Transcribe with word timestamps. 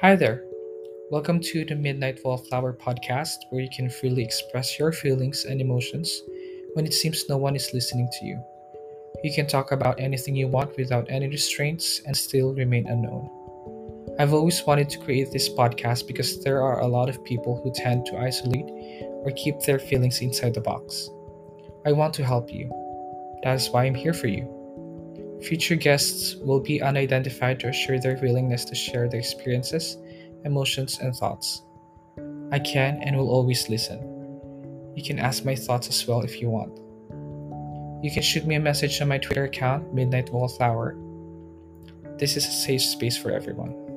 Hi 0.00 0.16
there. 0.16 0.44
Welcome 1.10 1.40
to 1.40 1.62
the 1.66 1.74
Midnight 1.74 2.20
Wallflower 2.24 2.72
podcast, 2.72 3.34
where 3.50 3.60
you 3.60 3.68
can 3.68 3.90
freely 3.90 4.24
express 4.24 4.78
your 4.78 4.92
feelings 4.92 5.44
and 5.44 5.60
emotions 5.60 6.22
when 6.72 6.86
it 6.86 6.94
seems 6.94 7.28
no 7.28 7.36
one 7.36 7.54
is 7.54 7.74
listening 7.74 8.08
to 8.18 8.24
you. 8.24 8.42
You 9.22 9.34
can 9.34 9.46
talk 9.46 9.72
about 9.72 10.00
anything 10.00 10.34
you 10.34 10.48
want 10.48 10.74
without 10.78 11.10
any 11.10 11.28
restraints 11.28 12.00
and 12.06 12.16
still 12.16 12.54
remain 12.54 12.88
unknown. 12.88 13.28
I've 14.18 14.32
always 14.32 14.64
wanted 14.64 14.88
to 14.88 14.98
create 15.00 15.32
this 15.32 15.50
podcast 15.50 16.06
because 16.06 16.42
there 16.44 16.62
are 16.62 16.80
a 16.80 16.88
lot 16.88 17.10
of 17.10 17.22
people 17.24 17.60
who 17.62 17.70
tend 17.70 18.06
to 18.06 18.16
isolate 18.16 18.70
or 18.70 19.32
keep 19.36 19.60
their 19.60 19.78
feelings 19.78 20.22
inside 20.22 20.54
the 20.54 20.62
box. 20.62 21.10
I 21.84 21.92
want 21.92 22.14
to 22.14 22.24
help 22.24 22.50
you. 22.50 22.70
That 23.42 23.56
is 23.56 23.68
why 23.68 23.84
I'm 23.84 23.94
here 23.94 24.14
for 24.14 24.28
you. 24.28 24.59
Future 25.42 25.76
guests 25.76 26.36
will 26.36 26.60
be 26.60 26.82
unidentified 26.82 27.58
to 27.60 27.68
assure 27.68 27.98
their 27.98 28.18
willingness 28.20 28.64
to 28.66 28.74
share 28.74 29.08
their 29.08 29.20
experiences, 29.20 29.96
emotions, 30.44 30.98
and 30.98 31.14
thoughts. 31.16 31.62
I 32.52 32.58
can 32.58 33.00
and 33.02 33.16
will 33.16 33.30
always 33.30 33.68
listen. 33.68 34.00
You 34.94 35.02
can 35.02 35.18
ask 35.18 35.44
my 35.44 35.54
thoughts 35.54 35.88
as 35.88 36.06
well 36.06 36.20
if 36.22 36.40
you 36.40 36.50
want. 36.50 36.78
You 38.04 38.10
can 38.10 38.22
shoot 38.22 38.46
me 38.46 38.56
a 38.56 38.60
message 38.60 39.00
on 39.00 39.08
my 39.08 39.18
Twitter 39.18 39.44
account, 39.44 39.94
Midnight 39.94 40.30
Wallflower. 40.30 40.96
This 42.18 42.36
is 42.36 42.46
a 42.46 42.50
safe 42.50 42.82
space 42.82 43.16
for 43.16 43.30
everyone. 43.30 43.89